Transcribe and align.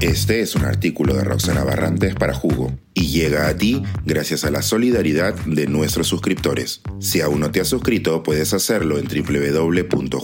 Este 0.00 0.40
es 0.40 0.54
un 0.54 0.64
artículo 0.64 1.12
de 1.14 1.24
Roxana 1.24 1.62
Barrantes 1.62 2.14
para 2.14 2.32
Jugo 2.32 2.72
y 2.94 3.08
llega 3.08 3.48
a 3.48 3.56
ti 3.58 3.82
gracias 4.06 4.44
a 4.44 4.50
la 4.50 4.62
solidaridad 4.62 5.34
de 5.44 5.66
nuestros 5.66 6.06
suscriptores. 6.08 6.80
Si 7.00 7.20
aún 7.20 7.40
no 7.40 7.50
te 7.50 7.60
has 7.60 7.68
suscrito, 7.68 8.22
puedes 8.22 8.54
hacerlo 8.54 8.98
en 8.98 9.04
www.jugo.pe. 9.08 10.18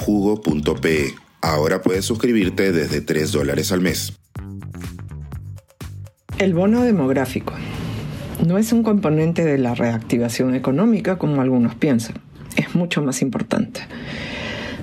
Ahora 1.43 1.83
puedes 1.83 2.07
suscribirte 2.07 2.73
desde 2.73 3.03
3 3.03 3.33
dólares 3.33 3.71
al 3.71 3.83
mes. 3.83 4.15
El 6.39 6.55
bono 6.55 6.83
demográfico 6.83 7.53
no 8.47 8.57
es 8.57 8.73
un 8.73 8.83
componente 8.83 9.45
de 9.45 9.59
la 9.59 9.75
reactivación 9.75 10.55
económica 10.55 11.19
como 11.19 11.43
algunos 11.43 11.75
piensan. 11.75 12.17
Es 12.57 12.75
mucho 12.75 13.03
más 13.03 13.21
importante. 13.21 13.83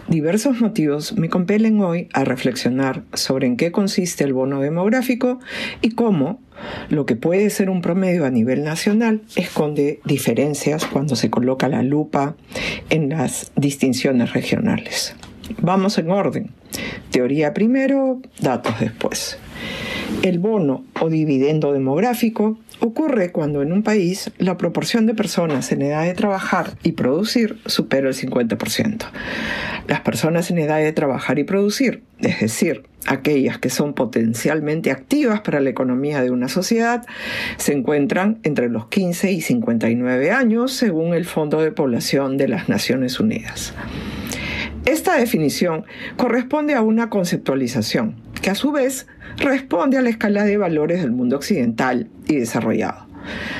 Diversos 0.07 0.59
motivos 0.59 1.17
me 1.17 1.29
compelen 1.29 1.81
hoy 1.81 2.09
a 2.13 2.25
reflexionar 2.25 3.03
sobre 3.13 3.47
en 3.47 3.55
qué 3.55 3.71
consiste 3.71 4.23
el 4.25 4.33
bono 4.33 4.59
demográfico 4.59 5.39
y 5.81 5.91
cómo 5.91 6.41
lo 6.89 7.05
que 7.05 7.15
puede 7.15 7.49
ser 7.49 7.69
un 7.69 7.81
promedio 7.81 8.25
a 8.25 8.29
nivel 8.29 8.63
nacional 8.63 9.21
esconde 9.35 10.01
diferencias 10.03 10.85
cuando 10.85 11.15
se 11.15 11.29
coloca 11.29 11.69
la 11.69 11.83
lupa 11.83 12.35
en 12.89 13.09
las 13.09 13.51
distinciones 13.55 14.33
regionales. 14.33 15.15
Vamos 15.61 15.97
en 15.97 16.11
orden. 16.11 16.51
Teoría 17.09 17.53
primero, 17.53 18.21
datos 18.41 18.79
después. 18.79 19.37
El 20.21 20.39
bono 20.39 20.85
o 21.01 21.09
dividendo 21.09 21.73
demográfico 21.73 22.57
ocurre 22.79 23.31
cuando 23.31 23.61
en 23.61 23.71
un 23.73 23.83
país 23.83 24.31
la 24.37 24.57
proporción 24.57 25.05
de 25.05 25.15
personas 25.15 25.71
en 25.71 25.81
edad 25.81 26.03
de 26.03 26.13
trabajar 26.13 26.77
y 26.83 26.93
producir 26.93 27.57
supera 27.65 28.07
el 28.07 28.13
50%. 28.13 29.05
Las 29.87 30.01
personas 30.01 30.51
en 30.51 30.59
edad 30.59 30.79
de 30.79 30.93
trabajar 30.93 31.39
y 31.39 31.43
producir, 31.43 32.03
es 32.19 32.39
decir, 32.39 32.83
aquellas 33.05 33.57
que 33.57 33.69
son 33.69 33.93
potencialmente 33.93 34.91
activas 34.91 35.41
para 35.41 35.59
la 35.59 35.69
economía 35.69 36.21
de 36.21 36.31
una 36.31 36.47
sociedad, 36.47 37.05
se 37.57 37.73
encuentran 37.73 38.39
entre 38.43 38.69
los 38.69 38.87
15 38.87 39.31
y 39.31 39.41
59 39.41 40.31
años 40.31 40.71
según 40.73 41.13
el 41.13 41.25
Fondo 41.25 41.61
de 41.61 41.71
Población 41.71 42.37
de 42.37 42.47
las 42.47 42.69
Naciones 42.69 43.19
Unidas. 43.19 43.73
Esta 44.85 45.17
definición 45.17 45.85
corresponde 46.17 46.75
a 46.75 46.81
una 46.81 47.09
conceptualización 47.09 48.15
que 48.43 48.51
a 48.51 48.55
su 48.55 48.71
vez 48.71 49.07
responde 49.37 49.97
a 49.97 50.01
la 50.01 50.09
escala 50.09 50.43
de 50.43 50.57
valores 50.57 51.01
del 51.01 51.11
mundo 51.11 51.37
occidental 51.37 52.09
y 52.27 52.35
desarrollado. 52.35 53.07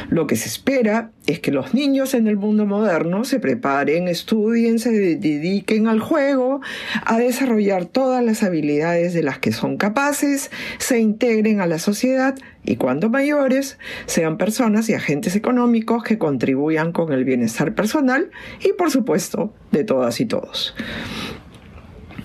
Lo 0.10 0.28
que 0.28 0.36
se 0.36 0.50
espera 0.50 1.12
es 1.26 1.40
que 1.40 1.54
los 1.54 1.74
niños 1.74 2.14
en 2.14 2.28
el 2.28 2.36
mundo 2.36 2.66
moderno 2.66 3.24
se 3.24 3.40
preparen, 3.40 4.10
estudien, 4.10 4.78
se 4.78 4.92
dediquen 4.92 5.88
al 5.88 6.02
juego, 6.02 6.60
a 7.06 7.18
desarrollar 7.18 7.86
todas 7.86 8.22
las 8.26 8.44
habilidades 8.44 9.14
de 9.14 9.24
las 9.24 9.40
que 9.40 9.54
son 9.54 9.78
capaces, 9.78 10.52
se 10.80 11.00
integren 11.00 11.62
a 11.62 11.66
la 11.66 11.80
sociedad 11.80 12.36
y 12.66 12.76
cuando 12.76 13.10
mayores 13.10 13.78
sean 14.06 14.38
personas 14.38 14.90
y 14.90 14.96
agentes 14.96 15.34
económicos 15.38 16.04
que 16.04 16.18
contribuyan 16.18 16.92
con 16.92 17.14
el 17.14 17.24
bienestar 17.24 17.74
personal 17.74 18.32
y 18.62 18.74
por 18.74 18.92
supuesto 18.92 19.54
de 19.72 19.86
todas 19.86 20.20
y 20.20 20.26
todos. 20.26 20.76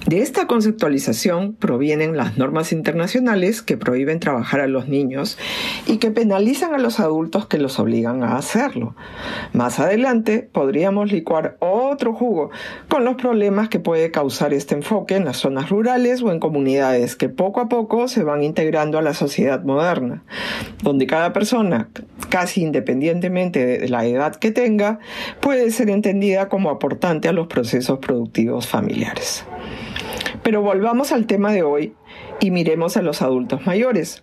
De 0.09 0.23
esta 0.23 0.47
conceptualización 0.47 1.53
provienen 1.53 2.17
las 2.17 2.39
normas 2.39 2.73
internacionales 2.73 3.61
que 3.61 3.77
prohíben 3.77 4.21
trabajar 4.21 4.61
a 4.63 4.67
los 4.67 4.89
niños 4.89 5.37
y 5.87 5.99
que 5.99 6.11
penalizan 6.11 6.75
a 6.75 6.79
los 6.79 6.99
adultos 6.99 7.47
que 7.47 7.59
los 7.59 7.79
obligan 7.79 8.23
a 8.23 8.39
hacerlo. 8.39 8.97
Más 9.53 9.81
adelante 9.81 10.49
podríamos 10.51 11.13
licuar 11.13 11.59
otro 11.61 12.15
jugo 12.15 12.49
con 12.89 13.05
los 13.05 13.17
problemas 13.17 13.69
que 13.69 13.81
puede 13.81 14.11
causar 14.11 14.55
este 14.55 14.75
enfoque 14.75 15.15
en 15.15 15.27
las 15.27 15.37
zonas 15.37 15.69
rurales 15.69 16.23
o 16.23 16.33
en 16.33 16.41
comunidades 16.41 17.15
que 17.15 17.29
poco 17.29 17.61
a 17.61 17.69
poco 17.69 18.09
se 18.09 18.25
van 18.25 18.43
integrando 18.43 18.97
a 18.97 19.03
la 19.03 19.13
sociedad 19.13 19.63
moderna, 19.63 20.25
donde 20.83 21.07
cada 21.07 21.35
persona, 21.35 21.91
casi 22.31 22.63
independientemente 22.63 23.79
de 23.79 23.89
la 23.91 24.07
edad 24.07 24.37
que 24.37 24.53
tenga, 24.53 25.01
puede 25.41 25.71
ser 25.71 25.91
entendida 25.91 26.49
como 26.49 26.71
aportante 26.71 27.29
a 27.29 27.33
los 27.33 27.47
procesos 27.47 27.99
productivos 27.99 28.67
familiares. 28.67 29.45
Pero 30.49 30.63
volvamos 30.63 31.13
al 31.13 31.27
tema 31.27 31.53
de 31.53 31.63
hoy 31.63 31.93
y 32.41 32.51
miremos 32.51 32.97
a 32.97 33.03
los 33.03 33.21
adultos 33.21 33.67
mayores. 33.67 34.23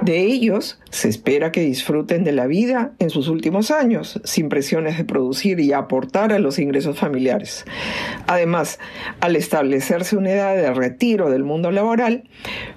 De 0.00 0.18
ellos 0.18 0.80
se 0.90 1.08
espera 1.08 1.52
que 1.52 1.60
disfruten 1.60 2.24
de 2.24 2.32
la 2.32 2.48
vida 2.48 2.94
en 2.98 3.10
sus 3.10 3.28
últimos 3.28 3.70
años, 3.70 4.20
sin 4.24 4.48
presiones 4.48 4.98
de 4.98 5.04
producir 5.04 5.60
y 5.60 5.72
aportar 5.72 6.32
a 6.32 6.40
los 6.40 6.58
ingresos 6.58 6.98
familiares. 6.98 7.64
Además, 8.26 8.80
al 9.20 9.36
establecerse 9.36 10.16
una 10.16 10.32
edad 10.32 10.56
de 10.56 10.74
retiro 10.74 11.30
del 11.30 11.44
mundo 11.44 11.70
laboral, 11.70 12.24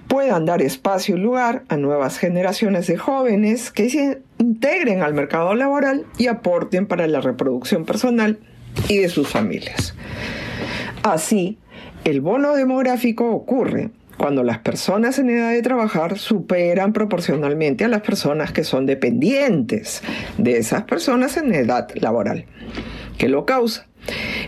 puedan 0.08 0.46
dar 0.46 0.62
espacio 0.62 1.16
y 1.16 1.20
lugar 1.20 1.64
a 1.70 1.78
nuevas 1.78 2.20
generaciones 2.20 2.86
de 2.86 2.98
jóvenes 2.98 3.72
que 3.72 3.90
se 3.90 4.22
integren 4.38 5.02
al 5.02 5.16
mercado 5.16 5.56
laboral 5.56 6.06
y 6.20 6.28
aporten 6.28 6.86
para 6.86 7.08
la 7.08 7.20
reproducción 7.20 7.84
personal 7.84 8.38
y 8.90 9.00
de 9.00 9.10
sus 9.10 9.28
familias. 9.28 9.96
Así, 11.02 11.58
el 12.06 12.22
bono 12.22 12.56
demográfico 12.56 13.32
ocurre 13.32 13.90
cuando 14.18 14.44
las 14.44 14.60
personas 14.60 15.18
en 15.18 15.32
edad 15.32 15.52
de 15.52 15.62
trabajar 15.64 16.20
superan 16.20 16.94
proporcionalmente 16.94 17.84
a 17.84 17.88
las 17.88 18.02
personas 18.02 18.52
que 18.52 18.64
son 18.64 18.86
dependientes 18.86 20.04
de 20.38 20.60
esas 20.60 20.84
personas 20.84 21.36
en 21.36 21.54
edad 21.54 21.90
laboral. 21.96 22.46
¿Qué 23.18 23.28
lo 23.28 23.46
causa? 23.46 23.88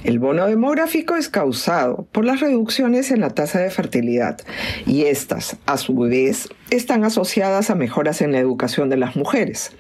El 0.04 0.20
bono 0.20 0.46
demográfico 0.46 1.16
es 1.16 1.30
causado 1.30 2.08
por 2.12 2.26
las 2.26 2.42
reducciones 2.42 3.10
en 3.10 3.22
la 3.22 3.32
tasa 3.32 3.60
de 3.60 3.72
fertilidad 3.72 4.38
y 4.86 5.06
estas, 5.06 5.58
a 5.66 5.78
su 5.78 5.96
vez, 5.96 6.50
están 6.70 7.04
asociadas 7.04 7.70
a 7.70 7.76
mejoras 7.76 8.22
en 8.22 8.32
la 8.32 8.40
educación 8.40 8.90
de 8.90 8.98
las 8.98 9.16
mujeres. 9.16 9.72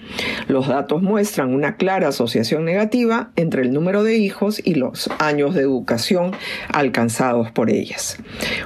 Los 0.47 0.67
datos 0.67 1.01
muestran 1.01 1.53
una 1.53 1.75
clara 1.75 2.09
asociación 2.09 2.65
negativa 2.65 3.31
entre 3.35 3.61
el 3.61 3.73
número 3.73 4.03
de 4.03 4.17
hijos 4.17 4.61
y 4.63 4.75
los 4.75 5.09
años 5.19 5.55
de 5.55 5.61
educación 5.61 6.31
alcanzados 6.71 7.51
por 7.51 7.69
ellas. 7.69 8.17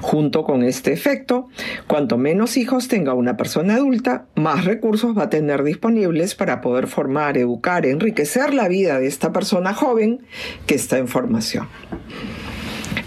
Junto 0.02 0.44
con 0.44 0.64
este 0.64 0.94
efecto, 0.94 1.50
cuanto 1.88 2.18
menos 2.18 2.58
hijos 2.58 2.88
tenga 2.88 3.14
una 3.14 3.38
persona 3.38 3.76
adulta, 3.76 4.26
más 4.36 4.66
recursos 4.66 5.18
va 5.18 5.24
a 5.24 5.30
tener 5.30 5.64
disponibles 5.64 6.36
para 6.36 6.62
poder 6.62 6.88
formar, 6.88 7.38
educar, 7.38 7.86
enriquecer 7.86 8.54
la 8.54 8.68
vida 8.68 9.00
de 9.00 9.08
esta 9.08 9.32
persona 9.32 9.74
joven 9.74 10.26
que 10.66 10.76
está 10.76 10.98
en 10.98 11.08
formación. 11.08 11.68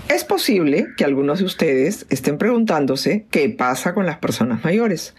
Es 0.09 0.23
posible 0.23 0.89
que 0.97 1.05
algunos 1.05 1.39
de 1.39 1.47
ustedes 1.47 2.07
estén 2.11 2.37
preguntándose 2.37 3.27
qué 3.31 3.49
pasa 3.49 3.95
con 3.95 4.05
las 4.05 4.19
personas 4.19 4.63
mayores. 4.63 5.15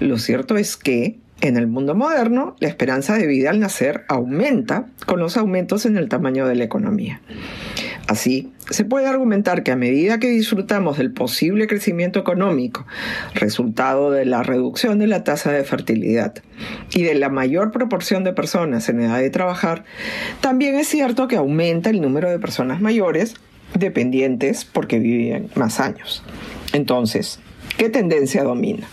Lo 0.00 0.18
cierto 0.18 0.56
es 0.56 0.76
que 0.76 1.18
en 1.42 1.56
el 1.56 1.66
mundo 1.66 1.94
moderno, 1.94 2.56
la 2.60 2.68
esperanza 2.68 3.16
de 3.16 3.26
vida 3.26 3.50
al 3.50 3.60
nacer 3.60 4.04
aumenta 4.08 4.86
con 5.06 5.20
los 5.20 5.36
aumentos 5.36 5.86
en 5.86 5.96
el 5.96 6.08
tamaño 6.08 6.48
de 6.48 6.56
la 6.56 6.64
economía. 6.64 7.20
Así, 8.08 8.52
se 8.70 8.84
puede 8.84 9.06
argumentar 9.06 9.62
que 9.62 9.72
a 9.72 9.76
medida 9.76 10.18
que 10.18 10.28
disfrutamos 10.28 10.96
del 10.98 11.12
posible 11.12 11.66
crecimiento 11.66 12.18
económico, 12.18 12.86
resultado 13.34 14.10
de 14.10 14.24
la 14.24 14.42
reducción 14.42 14.98
de 14.98 15.08
la 15.08 15.24
tasa 15.24 15.52
de 15.52 15.64
fertilidad 15.64 16.34
y 16.94 17.02
de 17.02 17.14
la 17.14 17.28
mayor 17.28 17.70
proporción 17.70 18.24
de 18.24 18.32
personas 18.32 18.88
en 18.88 19.00
edad 19.00 19.18
de 19.18 19.30
trabajar, 19.30 19.84
también 20.40 20.76
es 20.76 20.88
cierto 20.88 21.28
que 21.28 21.36
aumenta 21.36 21.90
el 21.90 22.00
número 22.00 22.30
de 22.30 22.38
personas 22.38 22.80
mayores 22.80 23.34
dependientes 23.78 24.64
porque 24.64 24.98
viven 24.98 25.48
más 25.54 25.80
años. 25.80 26.22
Entonces, 26.72 27.40
¿qué 27.76 27.88
tendencia 27.88 28.42
domina? 28.42 28.86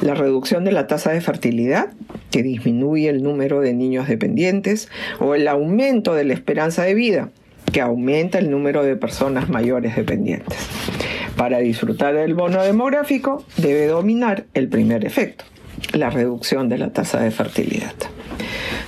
La 0.00 0.14
reducción 0.14 0.64
de 0.64 0.72
la 0.72 0.86
tasa 0.86 1.12
de 1.12 1.20
fertilidad, 1.20 1.92
que 2.30 2.42
disminuye 2.42 3.08
el 3.08 3.22
número 3.22 3.60
de 3.60 3.74
niños 3.74 4.08
dependientes, 4.08 4.88
o 5.18 5.34
el 5.34 5.48
aumento 5.48 6.14
de 6.14 6.24
la 6.24 6.34
esperanza 6.34 6.82
de 6.82 6.94
vida, 6.94 7.30
que 7.72 7.80
aumenta 7.80 8.38
el 8.38 8.50
número 8.50 8.82
de 8.82 8.96
personas 8.96 9.48
mayores 9.48 9.96
dependientes. 9.96 10.58
Para 11.36 11.58
disfrutar 11.58 12.14
del 12.14 12.34
bono 12.34 12.62
demográfico 12.62 13.44
debe 13.56 13.86
dominar 13.86 14.46
el 14.54 14.68
primer 14.68 15.04
efecto, 15.04 15.44
la 15.92 16.10
reducción 16.10 16.68
de 16.68 16.78
la 16.78 16.92
tasa 16.92 17.20
de 17.20 17.30
fertilidad. 17.30 17.94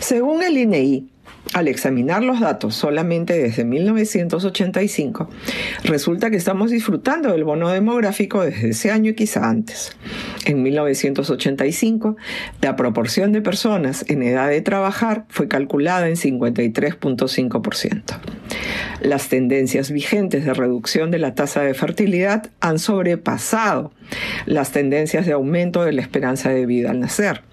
Según 0.00 0.42
el 0.42 0.56
INEI, 0.56 1.08
al 1.52 1.68
examinar 1.68 2.22
los 2.22 2.40
datos 2.40 2.74
solamente 2.74 3.36
desde 3.36 3.64
1985, 3.64 5.28
resulta 5.84 6.30
que 6.30 6.36
estamos 6.36 6.70
disfrutando 6.70 7.32
del 7.32 7.44
bono 7.44 7.70
demográfico 7.70 8.42
desde 8.42 8.70
ese 8.70 8.90
año 8.90 9.10
y 9.10 9.14
quizá 9.14 9.48
antes. 9.48 9.96
En 10.44 10.62
1985, 10.62 12.16
la 12.60 12.76
proporción 12.76 13.32
de 13.32 13.42
personas 13.42 14.04
en 14.08 14.22
edad 14.22 14.48
de 14.48 14.60
trabajar 14.60 15.24
fue 15.28 15.48
calculada 15.48 16.08
en 16.08 16.16
53.5%. 16.16 18.02
Las 19.00 19.28
tendencias 19.28 19.90
vigentes 19.90 20.44
de 20.44 20.54
reducción 20.54 21.10
de 21.10 21.18
la 21.18 21.34
tasa 21.34 21.62
de 21.62 21.74
fertilidad 21.74 22.50
han 22.60 22.78
sobrepasado 22.78 23.92
las 24.46 24.72
tendencias 24.72 25.26
de 25.26 25.32
aumento 25.32 25.84
de 25.84 25.92
la 25.92 26.02
esperanza 26.02 26.50
de 26.50 26.66
vida 26.66 26.90
al 26.90 27.00
nacer. 27.00 27.49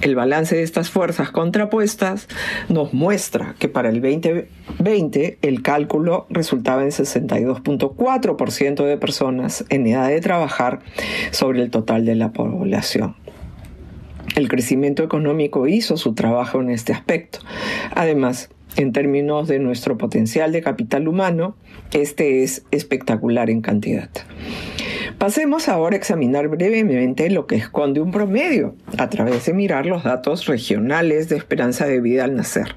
El 0.00 0.14
balance 0.14 0.56
de 0.56 0.62
estas 0.62 0.90
fuerzas 0.90 1.30
contrapuestas 1.30 2.28
nos 2.68 2.92
muestra 2.92 3.54
que 3.58 3.68
para 3.68 3.88
el 3.88 4.00
2020 4.00 5.38
el 5.42 5.62
cálculo 5.62 6.26
resultaba 6.30 6.82
en 6.82 6.90
62.4% 6.90 8.84
de 8.84 8.96
personas 8.96 9.64
en 9.68 9.86
edad 9.86 10.08
de 10.08 10.20
trabajar 10.20 10.80
sobre 11.30 11.62
el 11.62 11.70
total 11.70 12.04
de 12.04 12.14
la 12.14 12.32
población. 12.32 13.16
El 14.36 14.48
crecimiento 14.48 15.02
económico 15.02 15.66
hizo 15.66 15.96
su 15.96 16.14
trabajo 16.14 16.60
en 16.60 16.70
este 16.70 16.92
aspecto. 16.92 17.40
Además, 17.94 18.50
en 18.76 18.92
términos 18.92 19.48
de 19.48 19.58
nuestro 19.58 19.98
potencial 19.98 20.52
de 20.52 20.62
capital 20.62 21.08
humano, 21.08 21.56
este 21.92 22.44
es 22.44 22.64
espectacular 22.70 23.50
en 23.50 23.62
cantidad. 23.62 24.10
Pasemos 25.18 25.68
ahora 25.68 25.96
a 25.96 25.98
examinar 25.98 26.46
brevemente 26.46 27.28
lo 27.28 27.48
que 27.48 27.56
esconde 27.56 28.00
un 28.00 28.12
promedio 28.12 28.76
a 28.98 29.10
través 29.10 29.46
de 29.46 29.52
mirar 29.52 29.84
los 29.84 30.04
datos 30.04 30.46
regionales 30.46 31.28
de 31.28 31.36
esperanza 31.36 31.86
de 31.86 32.00
vida 32.00 32.22
al 32.22 32.36
nacer, 32.36 32.76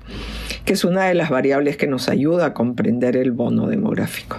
que 0.66 0.74
es 0.74 0.84
una 0.84 1.06
de 1.06 1.14
las 1.14 1.30
variables 1.30 1.78
que 1.78 1.86
nos 1.86 2.10
ayuda 2.10 2.48
a 2.48 2.54
comprender 2.56 3.16
el 3.16 3.32
bono 3.32 3.68
demográfico. 3.68 4.38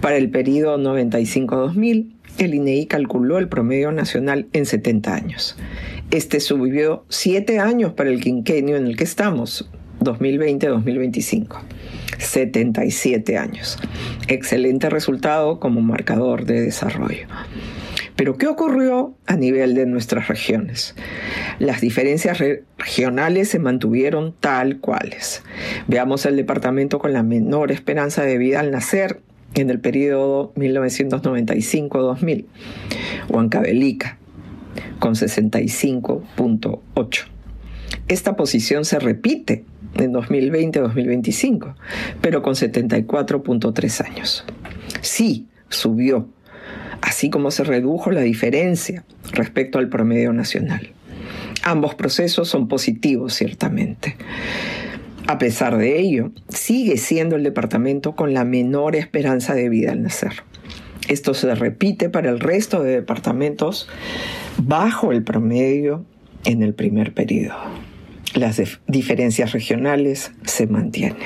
Para 0.00 0.16
el 0.16 0.28
periodo 0.30 0.76
95-2000, 0.76 2.10
el 2.38 2.54
INEI 2.54 2.86
calculó 2.86 3.38
el 3.38 3.48
promedio 3.48 3.92
nacional 3.92 4.48
en 4.52 4.66
70 4.66 5.14
años. 5.14 5.56
Este 6.10 6.40
subió 6.40 7.04
7 7.10 7.60
años 7.60 7.92
para 7.92 8.10
el 8.10 8.20
quinquenio 8.20 8.76
en 8.76 8.86
el 8.86 8.96
que 8.96 9.04
estamos, 9.04 9.70
2020-2025. 10.00 11.60
77 12.18 13.38
años. 13.38 13.78
Excelente 14.28 14.90
resultado 14.90 15.58
como 15.58 15.80
marcador 15.80 16.44
de 16.44 16.60
desarrollo. 16.62 17.26
Pero 18.16 18.36
¿qué 18.36 18.48
ocurrió 18.48 19.14
a 19.26 19.36
nivel 19.36 19.74
de 19.74 19.86
nuestras 19.86 20.28
regiones? 20.28 20.94
Las 21.58 21.80
diferencias 21.80 22.38
regionales 22.76 23.48
se 23.48 23.58
mantuvieron 23.58 24.34
tal 24.38 24.78
cuales. 24.78 25.42
Veamos 25.88 26.26
el 26.26 26.36
departamento 26.36 26.98
con 26.98 27.14
la 27.14 27.22
menor 27.22 27.72
esperanza 27.72 28.22
de 28.22 28.36
vida 28.36 28.60
al 28.60 28.72
nacer 28.72 29.22
en 29.54 29.70
el 29.70 29.80
periodo 29.80 30.52
1995-2000, 30.54 32.44
Huancavelica, 33.28 34.18
con 34.98 35.14
65.8. 35.14 37.24
Esta 38.06 38.36
posición 38.36 38.84
se 38.84 38.98
repite 38.98 39.64
en 39.94 40.12
2020-2025, 40.12 41.74
pero 42.20 42.42
con 42.42 42.54
74.3 42.54 44.04
años. 44.06 44.44
Sí, 45.00 45.46
subió, 45.68 46.28
así 47.02 47.30
como 47.30 47.50
se 47.50 47.64
redujo 47.64 48.10
la 48.10 48.20
diferencia 48.20 49.04
respecto 49.32 49.78
al 49.78 49.88
promedio 49.88 50.32
nacional. 50.32 50.92
Ambos 51.62 51.94
procesos 51.94 52.48
son 52.48 52.68
positivos, 52.68 53.34
ciertamente. 53.34 54.16
A 55.26 55.38
pesar 55.38 55.76
de 55.76 56.00
ello, 56.00 56.32
sigue 56.48 56.96
siendo 56.96 57.36
el 57.36 57.44
departamento 57.44 58.16
con 58.16 58.32
la 58.34 58.44
menor 58.44 58.96
esperanza 58.96 59.54
de 59.54 59.68
vida 59.68 59.92
al 59.92 60.02
nacer. 60.02 60.32
Esto 61.08 61.34
se 61.34 61.54
repite 61.54 62.08
para 62.08 62.30
el 62.30 62.40
resto 62.40 62.82
de 62.82 62.92
departamentos 62.92 63.88
bajo 64.58 65.12
el 65.12 65.22
promedio 65.22 66.04
en 66.44 66.62
el 66.62 66.74
primer 66.74 67.12
periodo 67.12 67.56
las 68.34 68.60
diferencias 68.86 69.52
regionales 69.52 70.32
se 70.44 70.66
mantienen. 70.66 71.16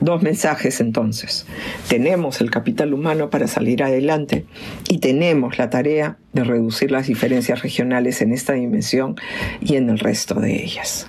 Dos 0.00 0.22
mensajes 0.22 0.80
entonces. 0.80 1.46
Tenemos 1.88 2.40
el 2.40 2.50
capital 2.50 2.92
humano 2.92 3.30
para 3.30 3.46
salir 3.46 3.82
adelante 3.82 4.46
y 4.88 4.98
tenemos 4.98 5.58
la 5.58 5.70
tarea 5.70 6.18
de 6.32 6.44
reducir 6.44 6.90
las 6.90 7.06
diferencias 7.06 7.62
regionales 7.62 8.20
en 8.22 8.32
esta 8.32 8.54
dimensión 8.54 9.16
y 9.60 9.76
en 9.76 9.90
el 9.90 9.98
resto 9.98 10.34
de 10.34 10.62
ellas. 10.62 11.08